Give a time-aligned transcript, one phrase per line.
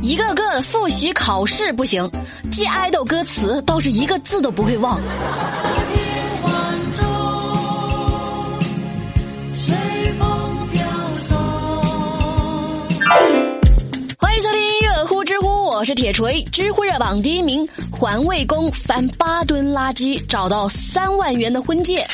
[0.00, 2.08] 一个个复习考试不行，
[2.50, 4.98] 记爱豆歌词倒是一个字都不会忘。
[14.16, 16.42] 欢迎收听热乎知乎，我是铁锤。
[16.52, 22.06] 知乎热榜第一名，环卫工翻八吨垃圾找到三万元的婚戒。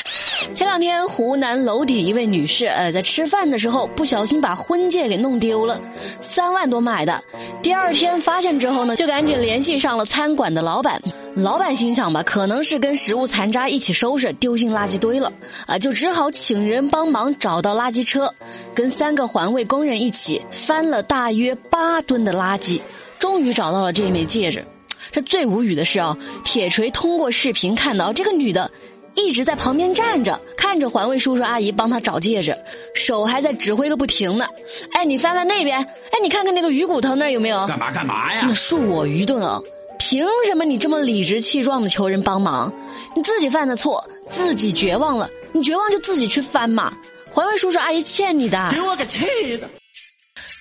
[0.55, 5.81] 前两天，湖南娄底一位女士，呃，在吃饭的时候不小心把婚戒给弄丢了，
[6.21, 7.21] 三万多买的。
[7.61, 11.03] 第二天发现之后呢，就赶紧联系上了餐馆的老板。
[11.35, 15.33] 老板心想吧，可能是跟食物残渣一起收拾丢进垃圾堆了，
[15.67, 18.33] 啊，就只好请人帮忙找到垃圾车，
[18.73, 22.81] 跟三个环卫工人一起翻了大约八吨的垃圾，
[23.19, 24.65] 终于找到了这枚戒指。
[25.11, 28.71] 这最无语的是啊，铁锤通过视频看到这个女的。
[29.15, 32.57] 一直在旁边站着，看着环卫叔叔阿姨帮他找戒指，
[32.95, 34.47] 手还在指挥个不停呢。
[34.93, 37.67] 哎，你翻翻那边，哎，你看看那个鱼骨头那儿有没有？
[37.67, 38.41] 干嘛干嘛呀？
[38.41, 39.61] 真的恕我愚钝啊！
[39.99, 42.73] 凭什么你这么理直气壮的求人帮忙？
[43.17, 46.93] 你自己犯的错，自己绝望了，你绝望就自己去翻嘛。
[47.33, 48.69] 环卫叔叔阿姨欠你的。
[48.73, 49.69] 给我个气的！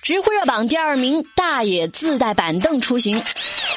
[0.02, 3.20] 知乎热榜第二名，大爷自带板凳出行。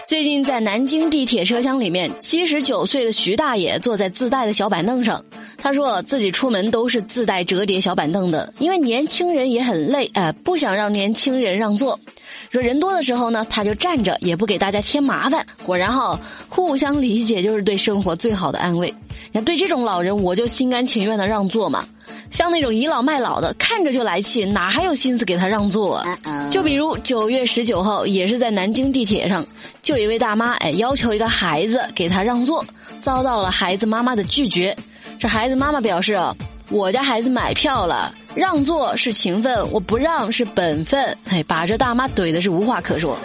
[0.08, 5.22] 最近在南京地铁车厢里面，七十九岁的徐大爷坐在自带的小板凳上。
[5.68, 12.00] 他说自己出门都是自带折叠小板凳的，因为年轻人也很累，哎，不想让年轻人让座。
[12.50, 15.46] 说人多的时候呢，他就站着，也不给大家添麻烦。
[15.66, 18.94] 果然哈，互相理解就是对生活最好的安慰。
[19.34, 21.86] 那对这种老人，我就心甘情愿的让座嘛。
[22.30, 26.50] 像那种倚老卖老的，看着就来气，哪还有心思给他让座啊？
[26.50, 29.46] 就比如九月十九号，也是在南京地铁上，
[29.84, 32.64] 就有一位大妈哎要求一个孩子给她让座，
[33.02, 34.74] 遭到了孩子妈妈的拒绝。
[35.20, 36.20] 这孩子妈妈表示
[36.70, 43.18] ：“我家孩子买票了，让座是情分，我不让是本分。”哎，把这大妈怼的是无话可说。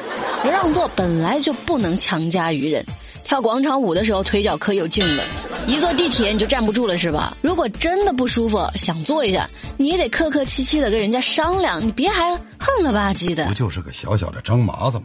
[0.44, 2.84] 让座本来就不能强加于人，
[3.24, 5.22] 跳广场舞的时候腿脚可有劲了。
[5.66, 7.36] 一坐地铁你就站不住了是吧？
[7.42, 13.46] 如果真的不舒服想坐一下，你也得客客气气的跟人家商量，你别还横了吧唧的。
[13.46, 15.05] 不就是个小小的张麻子吗？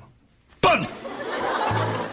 [0.61, 0.71] 笨。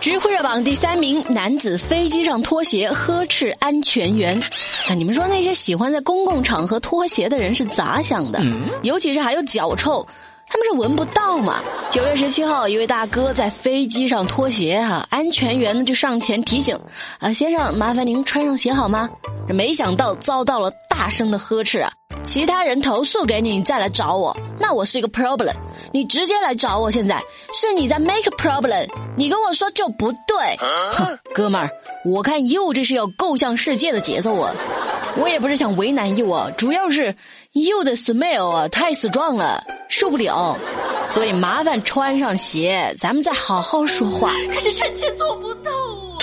[0.04, 4.38] 知乎热榜第三名，男子飞机上脱鞋呵斥安全员。
[4.86, 8.38] 啊，你们说那些喜欢在公共场合脱鞋的人是咋想的？
[8.82, 10.06] 尤其是还有脚臭。
[10.46, 11.62] 他们是闻不到嘛？
[11.90, 16.78] 九月十七号，一位大哥在飞机上脱鞋哈，安全员呢就上前提醒，
[17.18, 19.08] 啊，先生，麻烦您穿上鞋好吗？
[19.48, 21.90] 没想到遭到了大声的呵斥啊！
[22.24, 25.52] 其他人投诉给你，你再来找我，那我是一个 problem，
[25.92, 26.90] 你直接来找我。
[26.90, 30.56] 现在是你在 make problem，你跟我说就不对。
[30.90, 31.70] 哼， 哥们儿，
[32.04, 34.54] 我看 you 这是要够向世界的节奏啊！
[35.16, 37.14] 我也不是想为难 you 啊，主要是
[37.52, 39.62] you 的 smell 啊太 strong 了。
[39.88, 40.56] 受不了，
[41.08, 44.32] 所以麻烦穿上鞋，咱们再好好说话。
[44.52, 46.18] 可是臣妾做不到啊！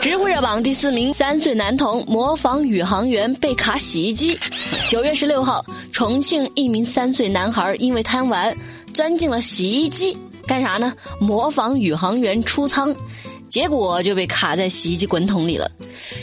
[0.00, 4.38] 知乎热榜第四名，三岁男童模仿宇航员被卡洗衣机。
[4.86, 8.54] 九月十六号，重庆一名三岁男孩因为贪玩，
[8.92, 10.92] 钻进了洗衣机，干啥呢？
[11.18, 12.94] 模仿宇航员出舱。
[13.48, 15.70] 结果就被卡在洗衣机滚筒里了，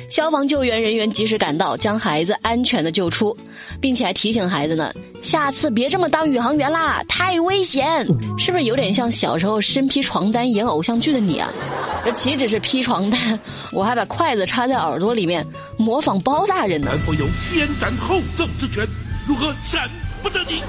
[0.10, 3.36] 消防救援人员及时赶到，将孩子安全的救出，
[3.80, 8.06] 并且还提醒孩子呢，下次别这么当宇航员啦，太危险！
[8.38, 11.50] 是不是有点像小时候身披床单演偶像剧的你啊？
[12.04, 13.40] 这岂止是披床单，
[13.72, 15.46] 我还把筷子插在耳朵里面
[15.78, 16.92] 模仿包大人呢。
[16.92, 18.88] 南方有先斩后奏之权，
[19.28, 19.90] 如何斩
[20.24, 20.62] 不得你？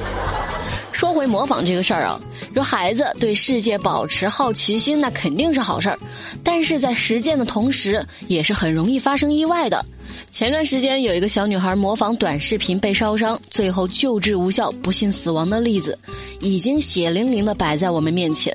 [0.92, 2.20] 说回模仿这个事儿啊，
[2.54, 5.98] 说孩子对世界保持好奇心，那肯定是好事儿，
[6.44, 9.84] 但是在实践的同时，也是很容易发生意外的。
[10.30, 15.98] 前段时间有一个小女孩模仿短视频被烧伤，最后救治无效，不幸死亡的例子，
[16.40, 18.54] 已经血淋淋的摆在我们面前。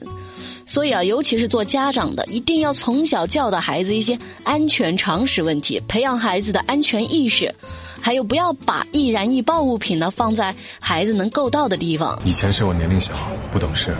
[0.68, 7.52] 所以啊，尤其是做家长的，一定要从小教导孩子一些安全常识问题，培养孩子的安全意识。
[8.00, 12.18] 还有，不要把易燃易爆物品呢放在孩子能够到的地方。
[12.24, 13.14] 以前是我年龄小，
[13.52, 13.96] 不懂事，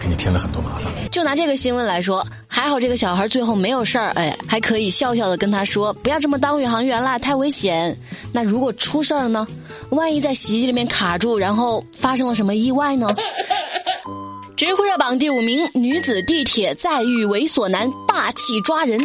[0.00, 0.90] 给你添了很多麻烦。
[1.10, 7.96] 就拿这个新闻来说，还好这个小孩最后没有事儿，哎，还可以笑笑的跟他说：“不要这么当宇航员啦，太危险。”
[8.32, 9.46] 那如果出事儿了呢？
[9.90, 13.08] 万一在洗衣机里面卡住，然后发生了什么意外呢？
[14.64, 18.96] 知乎热榜第五名，女子地铁再遇猥琐男霸气抓人。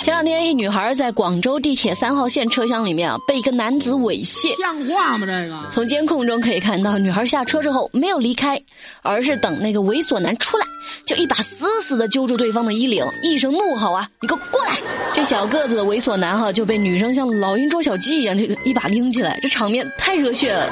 [0.00, 4.56] 前两天，一女孩在广州地铁三号线车厢里面啊，被一个男子猥亵。
[4.56, 5.26] 像话吗？
[5.26, 5.58] 这个？
[5.72, 8.56] 从监控中可以看到，女孩下车之后没有离开，
[9.02, 10.64] 而是等那个猥琐男出来，
[11.04, 14.76] 就一把死死的揪住对方的衣领，一声怒吼啊：“你给我过来！”
[15.12, 20.70] 这小个子的猥琐男哈就被女生像老鹰捉小鸡一样，就一把拎起来，这场面太热血了。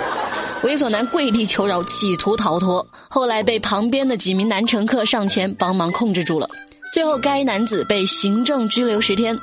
[0.63, 6.49] 猥琐男跪地求饶，企图逃脱，后来被旁边的几名男乘客上前帮忙控制住了。
[6.93, 9.39] 最后，该男子被行政拘留十天，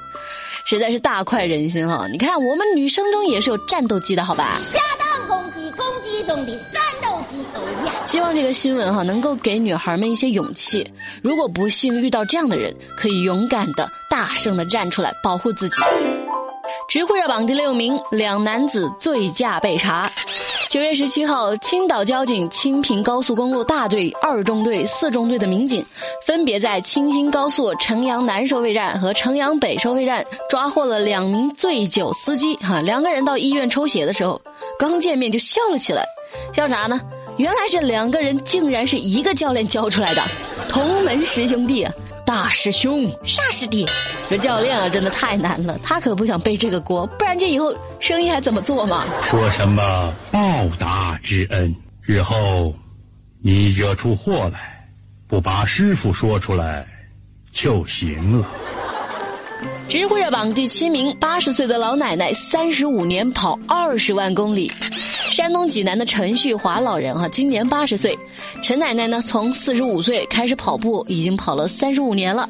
[0.66, 2.06] 实在是大快人心哈！
[2.12, 4.60] 你看，我们女生中也是有战斗机的，好吧？
[4.72, 7.38] 下蛋攻击，攻击中的战斗机。
[8.06, 10.88] 希望这个新闻哈能够给女孩们一些勇气。
[11.24, 15.82] 如果不幸遇到这样的人，可以勇敢的、大声的站出来保护自己。
[16.88, 20.04] 知乎热榜第六名，两男子醉驾被查。
[20.70, 25.86] 九月十七号，青岛交警青平高速公路大队、二中队、四中队的民警，
[26.26, 32.54] 分别在青新高速城阳南收费站和城阳北收费站抓获了两名醉酒司机。
[32.58, 34.42] 哈，两个人到医院抽血的时候，
[34.78, 36.06] 刚见面就笑了起来，
[36.54, 37.00] 笑啥呢？
[37.38, 40.22] 原来这两个人竟然是一个教练教出来的，
[40.68, 41.88] 同门师兄弟！
[42.26, 43.86] 大师兄，啥师弟？
[44.30, 49.06] 这教练啊，真的太难了，他可不想背这个锅，不然这以后生意还怎么做嘛？
[49.22, 52.76] 说什么报答之恩，日后
[53.42, 54.90] 你惹出祸来，
[55.28, 56.86] 不把师傅说出来
[57.54, 58.46] 就行了。
[59.88, 64.70] 知乎热榜第七名，八十岁的老奶奶三十五年跑二十万公里。
[65.30, 68.18] 山东济南的陈旭华老人哈，今年八十岁。
[68.64, 72.50] 陈奶奶呢，从四十五岁开始跑步，已经跑了三十五年了。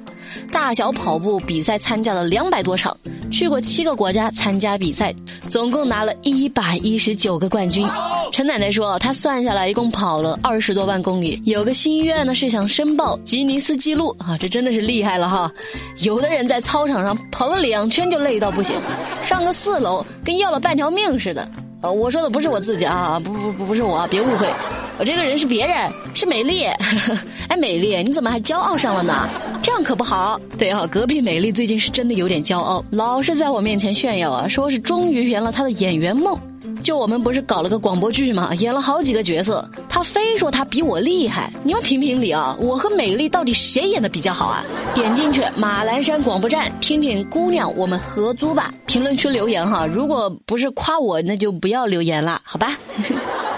[0.51, 2.95] 大小跑步比赛参加了两百多场，
[3.31, 5.13] 去过七个国家参加比赛，
[5.49, 7.87] 总共拿了一百一十九个冠军。
[8.31, 11.41] 陈奶奶说，她算下来一共跑了二十多万公里。
[11.45, 15.51] 有个心愿呢，是想申报吉尼斯纪录啊，这真的是厉害了哈。
[15.99, 18.75] 有的人在操场上跑个两圈就累到不行，
[19.21, 21.49] 上个四楼跟要了半条命似的。
[21.81, 24.51] 呃，我说的不是我自己啊，不不不不是我，别误会，
[24.97, 26.63] 我这个人是别人，是美丽。
[27.49, 29.29] 哎，美丽，你怎么还骄傲上了呢？
[29.61, 30.39] 这样可不好。
[30.57, 36.35] 对啊，隔壁美丽最近是真的有点骄傲，老是在我面前炫耀啊，说是终于圆了她的演员梦。
[36.83, 41.51] 就我们不是搞了个广播剧嘛，演了好几个角色，他非说他比我厉害。
[41.63, 44.63] 你们评评理啊，我和美丽到底谁演的比较好啊？
[44.95, 48.71] 点进去马栏山广播站听听姑娘，我们合租吧。
[48.85, 52.77] 评论区留言哈，如果不是夸我，那就不要留言了，好吧？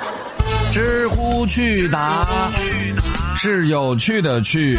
[0.71, 2.51] 知乎趣答
[3.35, 4.77] 是有趣的趣。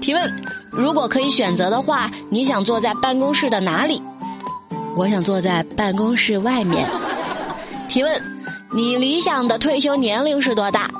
[0.00, 4.02] 提问：如果可以选择的话，你想坐在办公室的哪里？
[4.94, 6.86] 我想坐在办公室外面。
[7.88, 8.22] 提问：
[8.72, 10.90] 你理想的退休年龄是多大？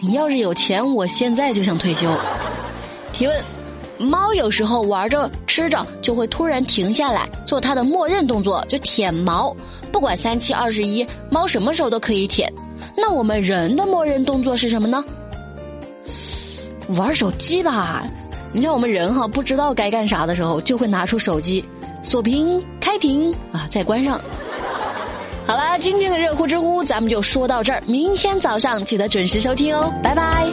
[0.00, 2.08] 你要是有钱，我现在就想退休。
[3.12, 3.44] 提问：
[3.98, 9.54] 猫有时候玩着吃着就会突然停下来，做它的默认动作就舔毛，
[9.92, 12.52] 不管三七二十一，猫什么时候都可以舔。
[12.96, 15.04] 那我们人的默认动作是什么呢？
[16.96, 18.06] 玩手机吧。
[18.52, 21.64] 你像我们人哈，不知道该干啥的时候，就会拿出手机。
[22.02, 24.20] 锁屏、开屏啊，再关上。
[25.46, 30.46] 好了，今天的热乎知乎咱们就说到这儿，明天早上记得准时收听哦，拜拜。